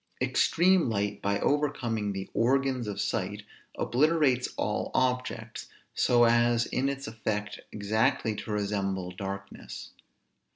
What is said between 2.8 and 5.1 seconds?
of sight, obliterates all